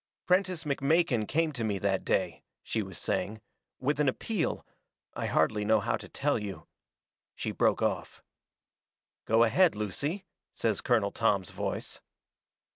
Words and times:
"Prentiss 0.25 0.63
McMakin 0.63 1.27
came 1.27 1.51
to 1.51 1.63
me 1.63 1.77
that 1.77 2.03
day," 2.03 2.41
she 2.63 2.81
was 2.81 2.97
saying, 2.97 3.39
"with 3.79 3.99
an 3.99 4.09
appeal 4.09 4.65
I 5.13 5.27
hardly 5.27 5.63
know 5.63 5.79
how 5.79 5.95
to 5.97 6.09
tell 6.09 6.39
you." 6.39 6.65
She 7.35 7.51
broke 7.51 7.83
off. 7.83 8.23
"Go 9.25 9.43
ahead, 9.43 9.75
Lucy," 9.75 10.25
says 10.55 10.81
Colonel 10.81 11.11
Tom's 11.11 11.51
voice. 11.51 12.01